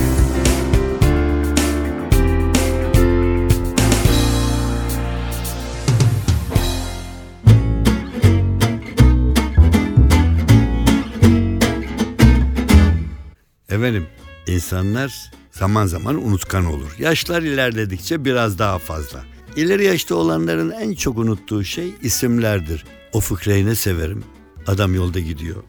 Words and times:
Efendim 13.69 14.07
insanlar 14.47 15.32
zaman 15.51 15.86
zaman 15.86 16.28
unutkan 16.28 16.65
olur. 16.65 16.96
Yaşlar 17.00 17.41
ilerledikçe 17.41 18.25
biraz 18.25 18.59
daha 18.59 18.79
fazla. 18.79 19.23
İleri 19.55 19.83
yaşta 19.86 20.15
olanların 20.15 20.71
en 20.71 20.93
çok 20.93 21.18
unuttuğu 21.18 21.64
şey 21.64 21.93
isimlerdir. 22.01 22.86
O 23.14 23.19
fıkrayı 23.19 23.65
ne 23.65 23.75
severim. 23.75 24.23
Adam 24.68 24.95
yolda 24.95 25.19
gidiyor. 25.19 25.64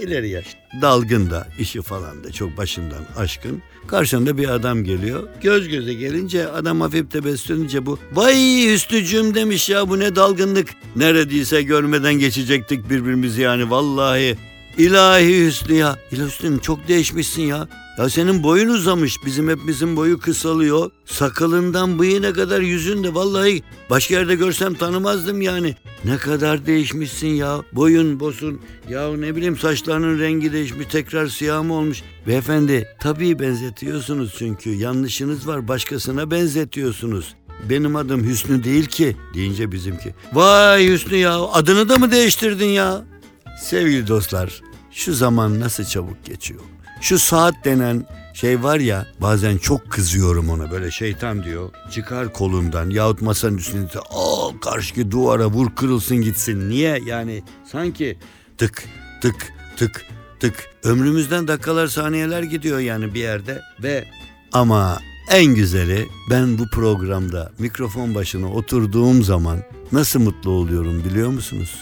İleri 0.00 0.28
yaş. 0.28 0.46
Dalgın 0.82 1.30
da, 1.30 1.48
işi 1.58 1.82
falan 1.82 2.24
da 2.24 2.32
çok 2.32 2.56
başından 2.56 3.04
aşkın. 3.16 3.62
Karşında 3.86 4.38
bir 4.38 4.48
adam 4.48 4.84
geliyor. 4.84 5.28
Göz 5.42 5.68
göze 5.68 5.94
gelince 5.94 6.48
adam 6.48 6.80
hafif 6.80 7.10
tebessümünce 7.10 7.86
bu. 7.86 7.98
Vay 8.12 8.66
Hüsnücüm 8.72 9.34
demiş 9.34 9.68
ya 9.68 9.88
bu 9.88 9.98
ne 9.98 10.16
dalgınlık. 10.16 10.68
Neredeyse 10.96 11.62
görmeden 11.62 12.14
geçecektik 12.14 12.90
birbirimizi 12.90 13.40
yani 13.40 13.70
vallahi. 13.70 14.36
İlahi 14.78 15.46
Hüsnü 15.46 15.74
ya. 15.74 15.96
İlahi 16.12 16.26
Hüsnü 16.26 16.60
çok 16.60 16.88
değişmişsin 16.88 17.42
ya. 17.42 17.68
Ya 17.98 18.08
senin 18.08 18.42
boyun 18.42 18.68
uzamış. 18.68 19.16
Bizim 19.26 19.48
hepimizin 19.48 19.96
boyu 19.96 20.20
kısalıyor. 20.20 20.90
Sakalından 21.04 21.98
bıyığına 21.98 22.32
kadar 22.32 22.60
yüzün 22.60 23.04
de 23.04 23.14
vallahi 23.14 23.62
başka 23.90 24.14
yerde 24.14 24.34
görsem 24.34 24.74
tanımazdım 24.74 25.42
yani. 25.42 25.76
Ne 26.04 26.16
kadar 26.16 26.66
değişmişsin 26.66 27.28
ya. 27.28 27.62
Boyun, 27.72 28.20
bosun. 28.20 28.60
Ya 28.90 29.16
ne 29.16 29.36
bileyim 29.36 29.58
saçlarının 29.58 30.20
rengi 30.20 30.52
değişmiş. 30.52 30.86
Tekrar 30.86 31.26
siyah 31.26 31.62
mı 31.62 31.74
olmuş? 31.74 32.02
Beyefendi 32.26 32.88
tabii 33.00 33.38
benzetiyorsunuz 33.38 34.34
çünkü. 34.38 34.70
Yanlışınız 34.70 35.48
var. 35.48 35.68
Başkasına 35.68 36.30
benzetiyorsunuz. 36.30 37.34
Benim 37.70 37.96
adım 37.96 38.24
Hüsnü 38.24 38.64
değil 38.64 38.86
ki 38.86 39.16
deyince 39.34 39.72
bizimki. 39.72 40.14
Vay 40.32 40.88
Hüsnü 40.88 41.16
ya 41.16 41.40
adını 41.40 41.88
da 41.88 41.98
mı 41.98 42.10
değiştirdin 42.10 42.68
ya? 42.68 43.04
Sevgili 43.62 44.08
dostlar 44.08 44.62
şu 44.96 45.14
zaman 45.14 45.60
nasıl 45.60 45.84
çabuk 45.84 46.24
geçiyor. 46.24 46.60
Şu 47.00 47.18
saat 47.18 47.54
denen 47.64 48.06
şey 48.34 48.62
var 48.62 48.78
ya 48.78 49.06
bazen 49.20 49.58
çok 49.58 49.90
kızıyorum 49.90 50.50
ona 50.50 50.70
böyle 50.70 50.90
şeytan 50.90 51.44
diyor. 51.44 51.70
Çıkar 51.90 52.32
kolundan 52.32 52.90
yahut 52.90 53.22
masanın 53.22 53.56
üstünde 53.56 53.98
al 54.10 54.52
karşıki 54.52 55.10
duvara 55.10 55.46
vur 55.46 55.74
kırılsın 55.74 56.16
gitsin. 56.16 56.70
Niye 56.70 57.00
yani 57.06 57.42
sanki 57.72 58.18
tık 58.58 58.84
tık 59.22 59.52
tık 59.76 60.06
tık 60.40 60.70
ömrümüzden 60.84 61.48
dakikalar 61.48 61.86
saniyeler 61.86 62.42
gidiyor 62.42 62.78
yani 62.78 63.14
bir 63.14 63.20
yerde 63.20 63.62
ve 63.82 64.04
ama 64.52 64.98
en 65.30 65.44
güzeli 65.44 66.08
ben 66.30 66.58
bu 66.58 66.70
programda 66.70 67.52
mikrofon 67.58 68.14
başına 68.14 68.52
oturduğum 68.52 69.22
zaman 69.22 69.58
nasıl 69.92 70.20
mutlu 70.20 70.50
oluyorum 70.50 71.04
biliyor 71.04 71.28
musunuz? 71.28 71.78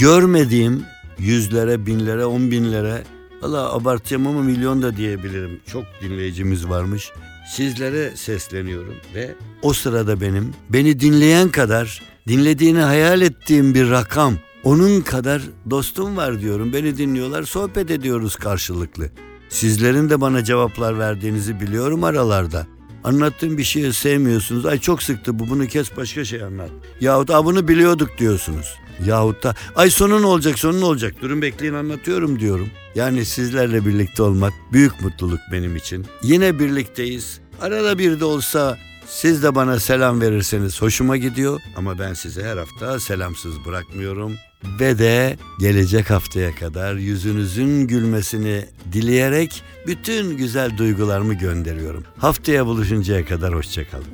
Görmediğim 0.00 0.84
yüzlere, 1.18 1.86
binlere, 1.86 2.24
on 2.24 2.50
binlere 2.50 3.02
valla 3.42 3.72
abartacağım 3.72 4.26
ama 4.26 4.42
milyon 4.42 4.82
da 4.82 4.96
diyebilirim. 4.96 5.60
Çok 5.66 5.84
dinleyicimiz 6.02 6.68
varmış. 6.68 7.12
Sizlere 7.50 8.16
sesleniyorum 8.16 8.94
ve 9.14 9.34
o 9.62 9.72
sırada 9.72 10.20
benim 10.20 10.54
beni 10.70 11.00
dinleyen 11.00 11.48
kadar 11.48 12.02
dinlediğini 12.28 12.80
hayal 12.80 13.22
ettiğim 13.22 13.74
bir 13.74 13.90
rakam 13.90 14.34
onun 14.64 15.00
kadar 15.00 15.42
dostum 15.70 16.16
var 16.16 16.40
diyorum. 16.40 16.72
Beni 16.72 16.98
dinliyorlar, 16.98 17.42
sohbet 17.42 17.90
ediyoruz 17.90 18.36
karşılıklı. 18.36 19.10
Sizlerin 19.48 20.10
de 20.10 20.20
bana 20.20 20.44
cevaplar 20.44 20.98
verdiğinizi 20.98 21.60
biliyorum 21.60 22.04
aralarda. 22.04 22.66
Anlattığım 23.04 23.58
bir 23.58 23.64
şeyi 23.64 23.92
sevmiyorsunuz. 23.92 24.66
Ay 24.66 24.78
çok 24.78 25.02
sıktı 25.02 25.38
bu 25.38 25.50
bunu 25.50 25.66
kes 25.66 25.96
başka 25.96 26.24
şey 26.24 26.42
anlat. 26.42 26.70
Yahut 27.00 27.30
Aa, 27.30 27.44
bunu 27.44 27.68
biliyorduk 27.68 28.18
diyorsunuz. 28.18 28.74
Yahut 29.06 29.42
da 29.42 29.54
ay 29.76 29.90
sonu 29.90 30.22
ne 30.22 30.26
olacak 30.26 30.58
sonu 30.58 30.80
ne 30.80 30.84
olacak 30.84 31.14
durun 31.22 31.42
bekleyin 31.42 31.74
anlatıyorum 31.74 32.40
diyorum. 32.40 32.68
Yani 32.94 33.24
sizlerle 33.24 33.86
birlikte 33.86 34.22
olmak 34.22 34.52
büyük 34.72 35.00
mutluluk 35.00 35.40
benim 35.52 35.76
için. 35.76 36.06
Yine 36.22 36.58
birlikteyiz. 36.58 37.40
Arada 37.60 37.98
bir 37.98 38.20
de 38.20 38.24
olsa 38.24 38.78
siz 39.06 39.42
de 39.42 39.54
bana 39.54 39.80
selam 39.80 40.20
verirseniz 40.20 40.82
hoşuma 40.82 41.16
gidiyor. 41.16 41.60
Ama 41.76 41.98
ben 41.98 42.14
sizi 42.14 42.42
her 42.42 42.56
hafta 42.56 43.00
selamsız 43.00 43.64
bırakmıyorum. 43.66 44.34
Ve 44.80 44.98
de 44.98 45.36
gelecek 45.60 46.10
haftaya 46.10 46.54
kadar 46.54 46.94
yüzünüzün 46.94 47.86
gülmesini 47.86 48.64
dileyerek 48.92 49.62
bütün 49.86 50.36
güzel 50.36 50.76
duygularımı 50.78 51.34
gönderiyorum. 51.34 52.04
Haftaya 52.18 52.66
buluşuncaya 52.66 53.24
kadar 53.24 53.54
hoşçakalın. 53.54 54.06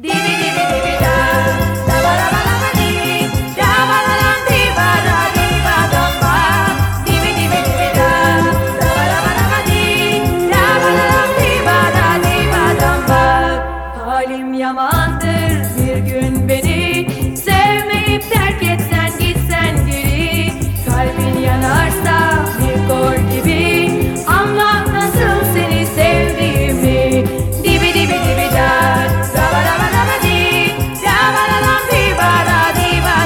Halim 14.39 14.55
yamandır 14.55 15.63
bir 15.79 15.97
gün 15.97 16.49
beni 16.49 17.07
sevmeyip 17.37 18.23
terk 18.31 18.63
etsen 18.63 19.11
gitsen 19.21 19.87
geri. 19.87 20.53
Kalbin 20.87 21.41
yanarsa 21.41 22.45
bir 22.59 22.89
kor 22.89 23.15
gibi 23.15 23.91
anla 24.29 24.85
nasıl 24.93 25.55
seni 25.55 25.87
sevdiğimi. 25.87 27.27
Dibi 27.65 27.95
dibi 27.95 28.15
dibi 28.15 28.49
da, 28.55 28.71
da 29.35 29.45
ba 29.53 29.61
da 29.67 29.75
ba 29.81 29.89
da 29.95 30.03
ba 30.09 30.23
di, 30.23 30.71
da 31.05 31.17
ba 31.35 31.43
da 31.51 31.59
dam 31.67 31.83
di 31.91 32.15
ba 32.19 32.33
da 32.47 32.81
di 32.81 33.03
ba 33.03 33.19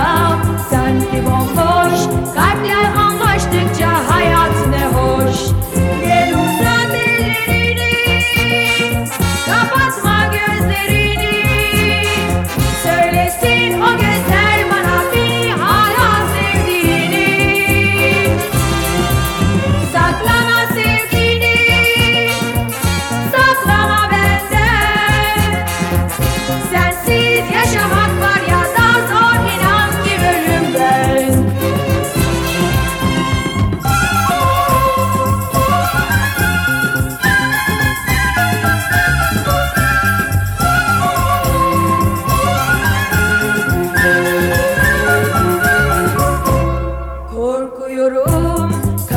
Sensiz 0.00 0.29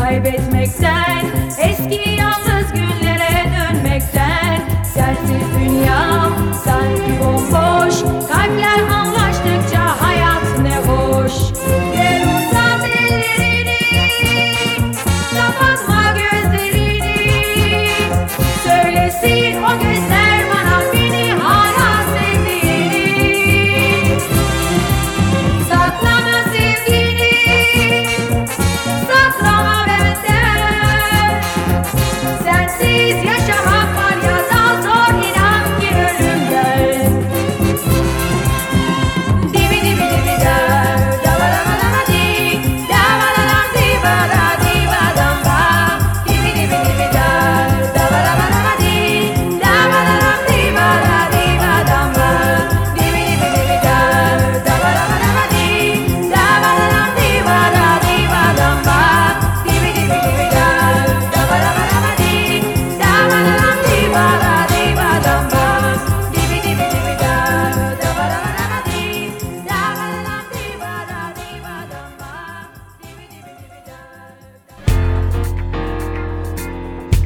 kaybetmekten 0.04 1.26
Eski 1.62 2.10
yalnız 2.10 2.72
günlere 2.74 3.46
dönmekten. 3.56 4.62
Sensiz 4.94 5.48
dünya 5.60 6.30
sanki 6.64 7.20
bomboş 7.20 7.96
Kalpler 8.30 8.80
anlaştıkça 8.90 10.02
hayat 10.02 10.60
ne 10.62 10.78
hoş. 10.78 11.34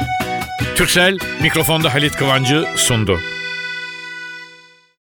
Türksel 0.75 1.17
mikrofonda 1.41 1.93
Halit 1.93 2.15
Kıvancı 2.15 2.65
sundu. 2.75 3.19